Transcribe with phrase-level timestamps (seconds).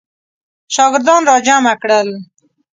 [0.73, 2.09] شاګردان را جمع کړل.